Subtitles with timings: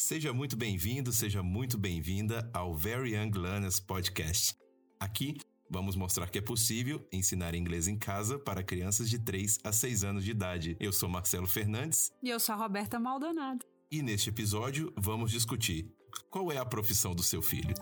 [0.00, 4.56] Seja muito bem-vindo, seja muito bem-vinda ao Very Young Learners Podcast.
[4.98, 5.36] Aqui
[5.68, 10.04] vamos mostrar que é possível ensinar inglês em casa para crianças de 3 a 6
[10.04, 10.76] anos de idade.
[10.78, 12.12] Eu sou Marcelo Fernandes.
[12.22, 13.66] E eu sou a Roberta Maldonado.
[13.90, 15.92] E neste episódio vamos discutir
[16.30, 17.74] qual é a profissão do seu filho.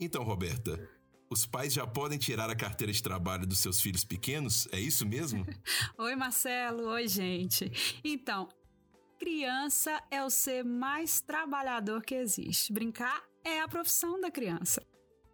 [0.00, 0.80] Então, Roberta,
[1.32, 4.68] os pais já podem tirar a carteira de trabalho dos seus filhos pequenos?
[4.70, 5.46] É isso mesmo?
[5.98, 6.88] Oi, Marcelo.
[6.88, 7.72] Oi, gente.
[8.04, 8.48] Então,
[9.18, 12.72] criança é o ser mais trabalhador que existe.
[12.72, 14.82] Brincar é a profissão da criança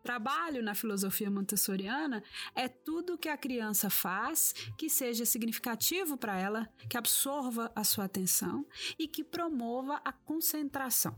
[0.08, 6.66] trabalho na filosofia montessoriana é tudo que a criança faz que seja significativo para ela,
[6.88, 8.64] que absorva a sua atenção
[8.98, 11.14] e que promova a concentração.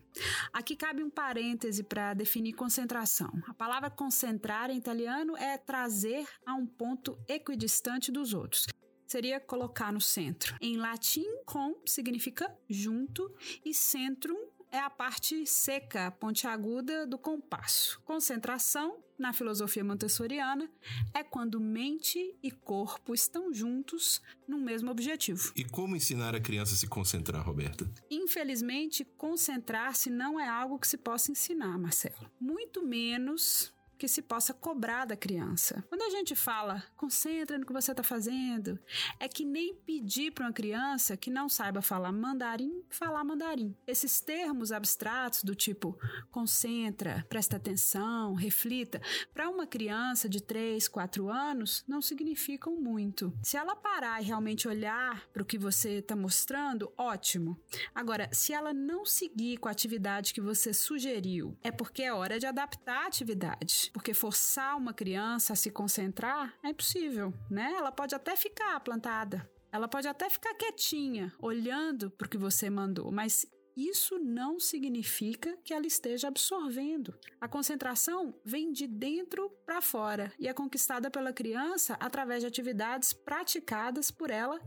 [0.53, 3.31] Aqui cabe um parêntese para definir concentração.
[3.47, 8.67] A palavra concentrar em italiano é trazer a um ponto equidistante dos outros
[9.07, 10.57] seria colocar no centro.
[10.61, 13.35] Em latim, com significa junto
[13.65, 14.39] e centrum
[14.71, 18.01] é a parte seca, pontiaguda do compasso.
[18.05, 20.71] Concentração, na filosofia montessoriana,
[21.13, 25.53] é quando mente e corpo estão juntos no mesmo objetivo.
[25.55, 27.91] E como ensinar a criança a se concentrar, Roberta?
[28.11, 32.31] Infelizmente, concentrar-se não é algo que se possa ensinar, Marcelo.
[32.41, 35.85] Muito menos que se possa cobrar da criança.
[35.91, 38.79] Quando a gente fala, concentra no que você está fazendo,
[39.19, 43.77] é que nem pedir para uma criança que não saiba falar mandarim, falar mandarim.
[43.87, 45.99] Esses termos abstratos do tipo
[46.31, 49.03] concentra, presta atenção, reflita,
[49.35, 53.31] para uma criança de 3, 4 anos, não significam muito.
[53.43, 57.61] Se ela parar e realmente olhar para o que você está mostrando, ótimo.
[57.95, 62.39] Agora, se ela não seguir com a atividade que você sugeriu, é porque é hora
[62.39, 67.73] de adaptar a atividade porque forçar uma criança a se concentrar é impossível, né?
[67.77, 72.69] Ela pode até ficar plantada, ela pode até ficar quietinha, olhando para o que você
[72.69, 73.47] mandou, mas
[73.77, 77.19] isso não significa que ela esteja absorvendo.
[77.41, 83.13] A concentração vem de dentro para fora e é conquistada pela criança através de atividades
[83.13, 84.61] praticadas por ela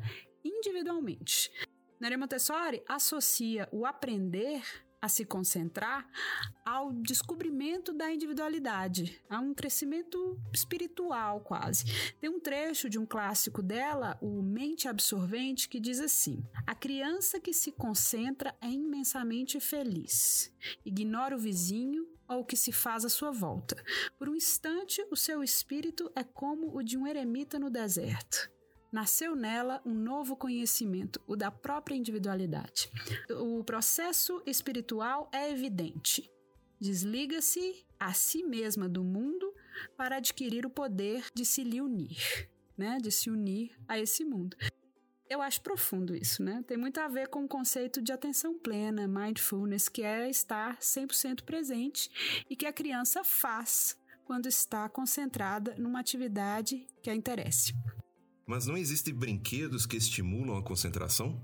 [0.43, 1.51] individualmente.
[1.99, 4.63] Maria Montessori associa o aprender
[5.03, 6.09] a se concentrar
[6.63, 11.83] ao descobrimento da individualidade, a um crescimento espiritual quase.
[12.21, 17.37] Tem um trecho de um clássico dela, o Mente Absorvente, que diz assim: A criança
[17.37, 20.49] que se concentra é imensamente feliz.
[20.85, 23.75] Ignora o vizinho ou o que se faz à sua volta.
[24.17, 28.52] Por um instante, o seu espírito é como o de um eremita no deserto
[28.93, 32.89] nasceu nela um novo conhecimento, o da própria individualidade.
[33.31, 36.31] O processo espiritual é evidente.
[36.79, 39.51] Desliga-se a si mesma do mundo
[39.97, 42.99] para adquirir o poder de se lhe unir, né?
[43.01, 44.55] De se unir a esse mundo.
[45.27, 46.63] Eu acho profundo isso, né?
[46.67, 51.43] Tem muito a ver com o conceito de atenção plena, mindfulness, que é estar 100%
[51.43, 57.73] presente e que a criança faz quando está concentrada numa atividade que a interesse.
[58.45, 61.41] Mas não existem brinquedos que estimulam a concentração?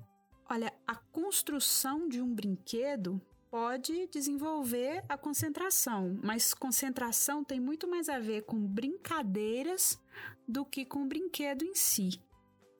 [0.49, 8.09] Olha, a construção de um brinquedo pode desenvolver a concentração, mas concentração tem muito mais
[8.09, 9.99] a ver com brincadeiras
[10.47, 12.21] do que com o brinquedo em si.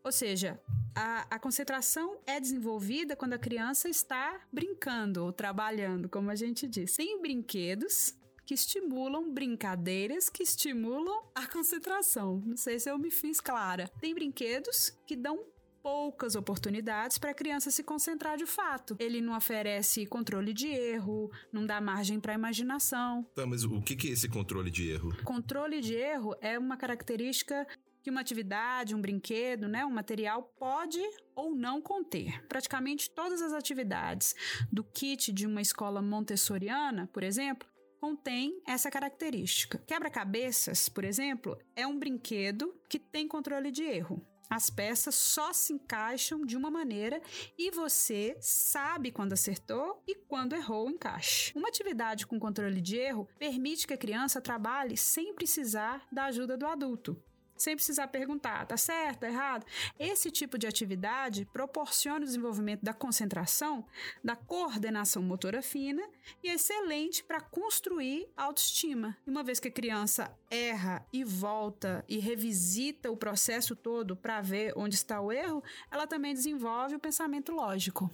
[0.04, 0.60] Ou seja,
[0.96, 6.68] a, a, concentração é desenvolvida quando a criança está brincando ou trabalhando, como a gente
[6.68, 6.96] diz.
[6.96, 8.16] Tem brinquedos
[8.50, 12.42] que estimulam brincadeiras que estimulam a concentração.
[12.44, 13.88] Não sei se eu me fiz clara.
[14.02, 15.46] Tem brinquedos que dão
[15.84, 18.96] poucas oportunidades para a criança se concentrar de fato.
[18.98, 23.24] Ele não oferece controle de erro, não dá margem para imaginação.
[23.36, 25.16] Tá, mas o que é esse controle de erro?
[25.24, 27.68] Controle de erro é uma característica
[28.02, 31.00] que uma atividade, um brinquedo, né, um material pode
[31.36, 32.44] ou não conter.
[32.48, 34.34] Praticamente todas as atividades
[34.72, 39.78] do kit de uma escola montessoriana, por exemplo, contém essa característica.
[39.86, 44.26] Quebra-cabeças, por exemplo, é um brinquedo que tem controle de erro.
[44.50, 47.22] As peças só se encaixam de uma maneira
[47.56, 51.54] e você sabe quando acertou e quando errou o encaixe.
[51.56, 56.58] Uma atividade com controle de erro permite que a criança trabalhe sem precisar da ajuda
[56.58, 57.22] do adulto
[57.60, 59.66] sem precisar perguntar, tá certo, tá errado.
[60.00, 63.86] Esse tipo de atividade proporciona o desenvolvimento da concentração,
[64.24, 66.02] da coordenação motora fina
[66.42, 69.18] e é excelente para construir autoestima.
[69.28, 74.74] Uma vez que a criança erra e volta e revisita o processo todo para ver
[74.78, 75.62] onde está o erro,
[75.92, 78.10] ela também desenvolve o pensamento lógico.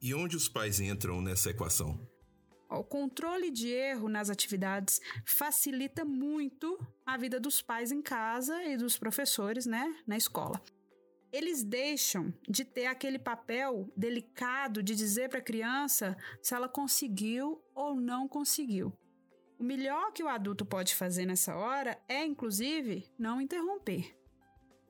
[0.00, 2.13] E onde os pais entram nessa equação?
[2.78, 8.76] O controle de erro nas atividades facilita muito a vida dos pais em casa e
[8.76, 10.60] dos professores, né, na escola.
[11.32, 17.60] Eles deixam de ter aquele papel delicado de dizer para a criança se ela conseguiu
[17.74, 18.92] ou não conseguiu.
[19.58, 24.16] O melhor que o adulto pode fazer nessa hora é, inclusive, não interromper.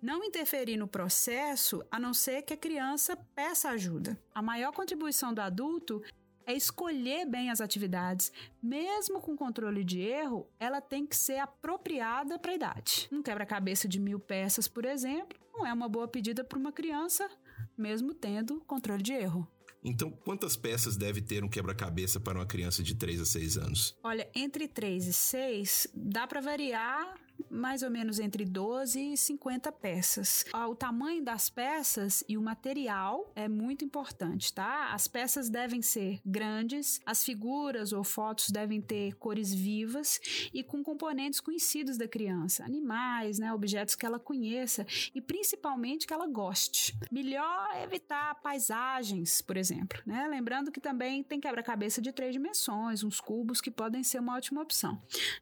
[0.02, 4.22] Não interferir no processo a não ser que a criança peça ajuda.
[4.34, 6.02] A maior contribuição do adulto
[6.46, 8.32] é escolher bem as atividades.
[8.62, 13.08] Mesmo com controle de erro, ela tem que ser apropriada para a idade.
[13.12, 17.28] Um quebra-cabeça de mil peças, por exemplo, não é uma boa pedida para uma criança,
[17.76, 19.48] mesmo tendo controle de erro.
[19.84, 23.98] Então, quantas peças deve ter um quebra-cabeça para uma criança de 3 a 6 anos?
[24.02, 27.14] Olha, entre 3 e 6, dá para variar
[27.50, 30.44] mais ou menos entre 12 e 50 peças.
[30.52, 34.92] Ah, o tamanho das peças e o material é muito importante, tá?
[34.92, 40.20] As peças devem ser grandes, as figuras ou fotos devem ter cores vivas
[40.52, 46.12] e com componentes conhecidos da criança, animais, né, objetos que ela conheça e principalmente que
[46.12, 46.96] ela goste.
[47.10, 50.26] Melhor evitar paisagens, por exemplo, né?
[50.28, 54.62] Lembrando que também tem quebra-cabeça de três dimensões, uns cubos que podem ser uma ótima
[54.62, 55.00] opção.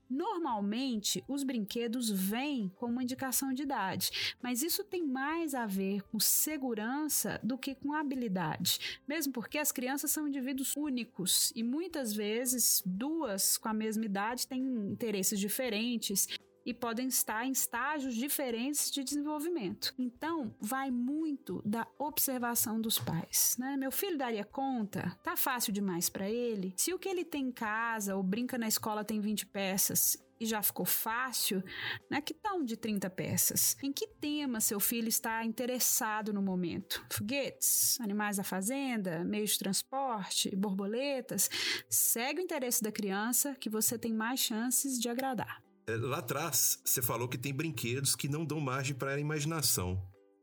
[0.08, 5.66] Normalmente, os brinquedos brinquedos vêm com uma indicação de idade, mas isso tem mais a
[5.66, 11.62] ver com segurança do que com habilidade, mesmo porque as crianças são indivíduos únicos e
[11.62, 16.28] muitas vezes duas com a mesma idade têm interesses diferentes
[16.64, 19.92] e podem estar em estágios diferentes de desenvolvimento.
[19.98, 23.76] Então, vai muito da observação dos pais, né?
[23.76, 25.18] Meu filho daria conta?
[25.24, 26.72] Tá fácil demais para ele?
[26.76, 30.46] Se o que ele tem em casa ou brinca na escola tem 20 peças e
[30.46, 31.62] já ficou fácil,
[32.10, 32.20] né?
[32.20, 33.76] Que tal de 30 peças?
[33.82, 37.04] Em que tema seu filho está interessado no momento?
[37.10, 41.48] Foguetes, animais da fazenda, meios de transporte, borboletas?
[41.88, 45.62] Segue o interesse da criança que você tem mais chances de agradar.
[45.86, 50.00] É, lá atrás, você falou que tem brinquedos que não dão margem para a imaginação.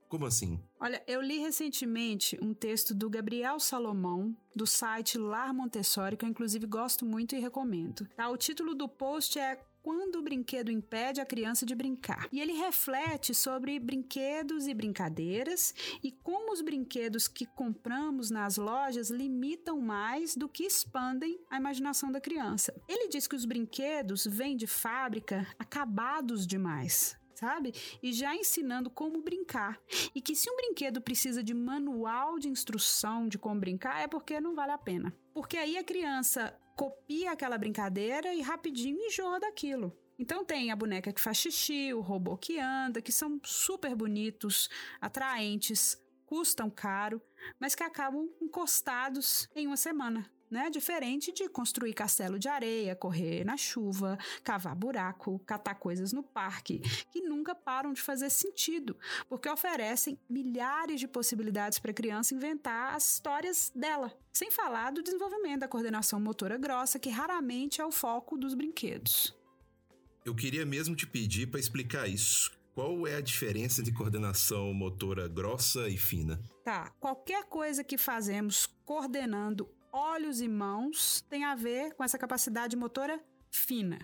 [0.09, 0.59] Como assim?
[0.79, 6.29] Olha, eu li recentemente um texto do Gabriel Salomão, do site Lar Montessori, que eu
[6.29, 8.07] inclusive gosto muito e recomendo.
[8.15, 8.27] Tá?
[8.27, 12.27] O título do post é quando o brinquedo impede a criança de brincar.
[12.31, 19.11] E ele reflete sobre brinquedos e brincadeiras e como os brinquedos que compramos nas lojas
[19.11, 22.73] limitam mais do que expandem a imaginação da criança.
[22.87, 27.73] Ele diz que os brinquedos vêm de fábrica acabados demais sabe?
[28.03, 29.79] E já ensinando como brincar.
[30.13, 34.41] E que se um brinquedo precisa de manual de instrução de como brincar, é porque
[34.41, 35.15] não vale a pena.
[35.33, 39.95] Porque aí a criança copia aquela brincadeira e rapidinho enjoa daquilo.
[40.17, 44.69] Então tem a boneca que faz xixi, o robô que anda, que são super bonitos,
[44.99, 47.21] atraentes, custam caro,
[47.57, 50.69] mas que acabam encostados em uma semana né?
[50.69, 56.79] Diferente de construir castelo de areia, correr na chuva, cavar buraco, catar coisas no parque,
[57.11, 58.97] que nunca param de fazer sentido,
[59.27, 64.11] porque oferecem milhares de possibilidades para a criança inventar as histórias dela.
[64.31, 69.35] Sem falar do desenvolvimento da coordenação motora grossa, que raramente é o foco dos brinquedos.
[70.25, 72.51] Eu queria mesmo te pedir para explicar isso.
[72.75, 76.41] Qual é a diferença entre coordenação motora grossa e fina?
[76.63, 82.75] Tá, qualquer coisa que fazemos coordenando olhos e mãos tem a ver com essa capacidade
[82.75, 83.19] motora
[83.49, 83.99] fina.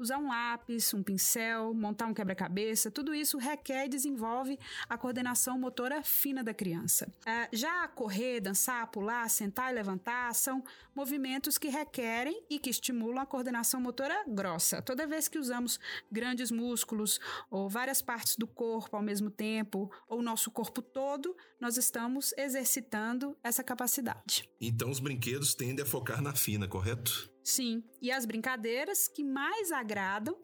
[0.00, 4.58] Usar um lápis, um pincel, montar um quebra-cabeça, tudo isso requer e desenvolve
[4.88, 7.12] a coordenação motora fina da criança.
[7.26, 13.18] É, já correr, dançar, pular, sentar e levantar são movimentos que requerem e que estimulam
[13.18, 14.80] a coordenação motora grossa.
[14.80, 15.78] Toda vez que usamos
[16.10, 17.20] grandes músculos
[17.50, 23.36] ou várias partes do corpo ao mesmo tempo, ou nosso corpo todo, nós estamos exercitando
[23.44, 24.48] essa capacidade.
[24.58, 27.30] Então os brinquedos tendem a focar na fina, correto?
[27.42, 30.36] Sim, e as brincadeiras que mais agradam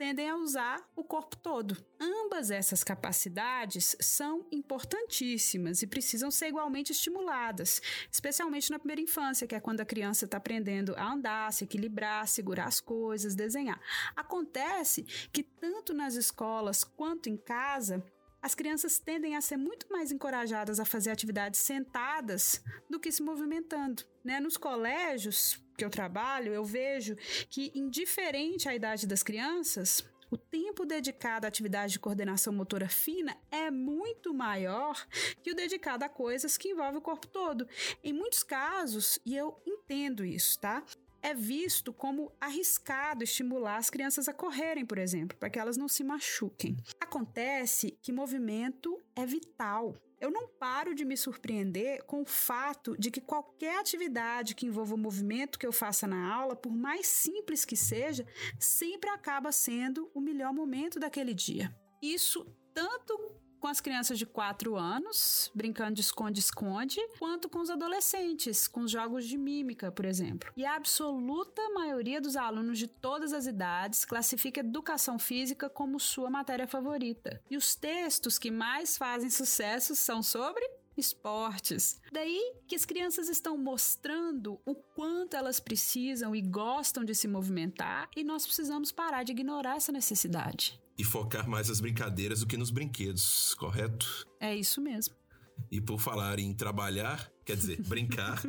[0.00, 1.76] tendem a usar o corpo todo.
[2.00, 9.54] Ambas essas capacidades são importantíssimas e precisam ser igualmente estimuladas, especialmente na primeira infância, que
[9.54, 13.78] é quando a criança está aprendendo a andar, se equilibrar, segurar as coisas, desenhar.
[14.16, 18.02] Acontece que tanto nas escolas quanto em casa,
[18.42, 23.22] as crianças tendem a ser muito mais encorajadas a fazer atividades sentadas do que se
[23.22, 24.02] movimentando.
[24.24, 24.40] Né?
[24.40, 27.16] Nos colégios que eu trabalho, eu vejo
[27.48, 33.36] que, indiferente à idade das crianças, o tempo dedicado à atividade de coordenação motora fina
[33.50, 35.04] é muito maior
[35.42, 37.68] que o dedicado a coisas que envolvem o corpo todo.
[38.02, 40.84] Em muitos casos, e eu entendo isso, tá?
[41.22, 45.88] É visto como arriscado estimular as crianças a correrem, por exemplo, para que elas não
[45.88, 46.76] se machuquem.
[47.00, 53.10] Acontece que movimento é vital Eu não paro de me surpreender com o fato de
[53.10, 57.64] que qualquer atividade que envolva o movimento que eu faça na aula, por mais simples
[57.64, 58.26] que seja,
[58.58, 61.74] sempre acaba sendo o melhor momento daquele dia.
[62.02, 68.66] Isso tanto com as crianças de 4 anos, brincando de esconde-esconde, quanto com os adolescentes,
[68.66, 70.50] com os jogos de mímica, por exemplo.
[70.56, 76.30] E a absoluta maioria dos alunos de todas as idades classifica educação física como sua
[76.30, 77.40] matéria favorita.
[77.50, 80.64] E os textos que mais fazem sucesso são sobre
[80.96, 82.00] esportes.
[82.12, 88.08] Daí que as crianças estão mostrando o quanto elas precisam e gostam de se movimentar
[88.16, 92.58] e nós precisamos parar de ignorar essa necessidade e focar mais nas brincadeiras do que
[92.58, 94.26] nos brinquedos, correto?
[94.38, 95.14] É isso mesmo.
[95.70, 98.42] E por falar em trabalhar, quer dizer, brincar,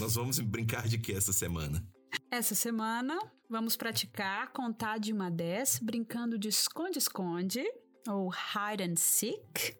[0.00, 1.86] nós vamos brincar de que essa semana?
[2.28, 3.16] Essa semana
[3.48, 7.62] vamos praticar contar de uma a 10 brincando de esconde-esconde
[8.08, 9.76] ou hide and seek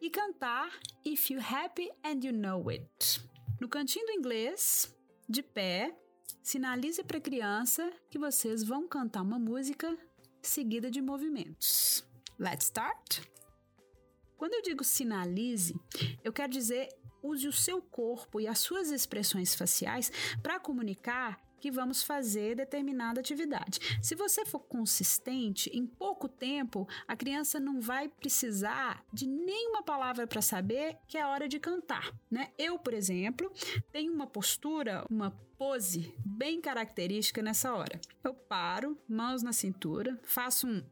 [0.00, 0.70] e cantar
[1.04, 3.20] If You Happy and You Know It.
[3.60, 4.94] No cantinho do inglês,
[5.28, 5.98] de pé,
[6.44, 9.98] sinalize para a criança que vocês vão cantar uma música
[10.48, 12.04] seguida de movimentos.
[12.38, 13.20] Let's start?
[14.36, 15.74] Quando eu digo sinalize,
[16.22, 16.88] eu quero dizer
[17.22, 20.12] use o seu corpo e as suas expressões faciais
[20.42, 23.80] para comunicar que vamos fazer determinada atividade.
[24.02, 30.26] Se você for consistente, em pouco tempo a criança não vai precisar de nenhuma palavra
[30.26, 32.50] para saber que é hora de cantar, né?
[32.58, 33.52] Eu, por exemplo,
[33.92, 38.00] tenho uma postura, uma pose bem característica nessa hora.
[38.22, 40.84] Eu paro, mãos na cintura, faço um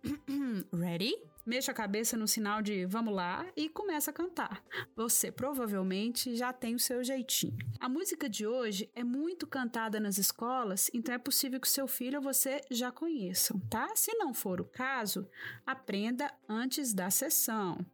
[0.77, 4.63] ready mexa a cabeça no sinal de vamos lá e começa a cantar.
[4.97, 7.57] Você provavelmente já tem o seu jeitinho.
[7.79, 12.19] A música de hoje é muito cantada nas escolas, então é possível que seu filho
[12.19, 13.95] ou você já conheçam, tá?
[13.95, 15.29] Se não for o caso,
[15.67, 17.85] aprenda antes da sessão.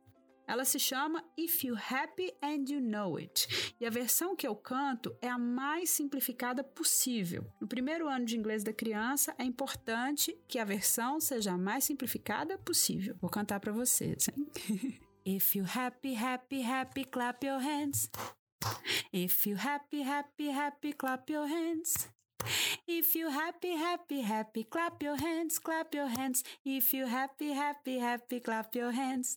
[0.51, 3.47] Ela se chama If You Happy and You Know It.
[3.79, 7.47] E a versão que eu canto é a mais simplificada possível.
[7.61, 11.85] No primeiro ano de inglês da criança, é importante que a versão seja a mais
[11.85, 13.17] simplificada possível.
[13.21, 14.99] Vou cantar para vocês, hein?
[15.25, 18.11] If you happy, happy, happy, clap your hands.
[19.13, 22.09] If you happy, happy, happy, clap your hands.
[22.89, 26.43] If you happy, happy, happy, clap your hands, clap your hands.
[26.65, 29.37] If you happy, happy, happy, clap your hands.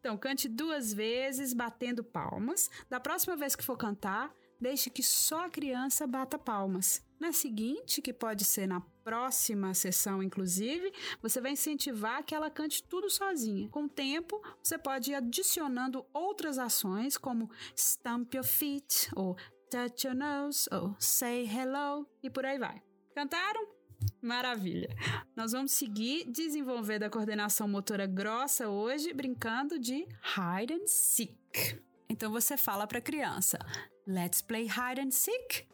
[0.00, 2.70] Então, cante duas vezes, batendo palmas.
[2.88, 7.02] Da próxima vez que for cantar, deixe que só a criança bata palmas.
[7.18, 10.90] Na seguinte, que pode ser na próxima sessão, inclusive,
[11.20, 13.68] você vai incentivar que ela cante tudo sozinha.
[13.68, 19.36] Com o tempo, você pode ir adicionando outras ações, como stamp your feet, ou
[19.70, 22.82] touch your nose, ou say hello, e por aí vai.
[23.14, 23.79] Cantaram?
[24.22, 24.94] Maravilha.
[25.34, 31.82] Nós vamos seguir desenvolvendo a coordenação motora grossa hoje, brincando de hide and seek.
[32.08, 33.58] Então você fala para a criança:
[34.06, 35.66] "Let's play hide and seek".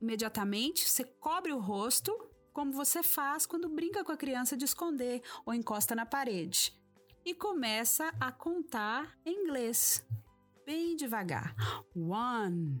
[0.00, 2.16] Imediatamente você cobre o rosto,
[2.52, 6.72] como você faz quando brinca com a criança de esconder ou encosta na parede.
[7.24, 10.06] E começa a contar em inglês,
[10.64, 11.56] bem devagar.
[11.96, 12.80] One,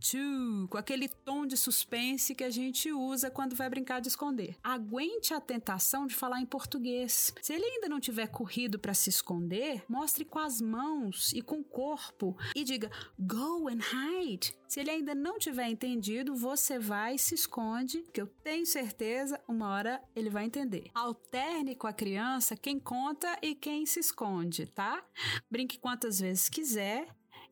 [0.00, 4.56] two, com aquele tom de suspense que a gente usa quando vai brincar de esconder.
[4.62, 7.32] Aguente a tentação de falar em português.
[7.42, 11.60] Se ele ainda não tiver corrido para se esconder, mostre com as mãos e com
[11.60, 14.54] o corpo e diga go and hide.
[14.68, 19.40] Se ele ainda não tiver entendido, você vai e se esconde, que eu tenho certeza
[19.48, 20.90] uma hora ele vai entender.
[20.94, 25.02] Alterne com a criança quem conta e quem se esconde, tá?
[25.50, 27.08] Brinque quantas vezes quiser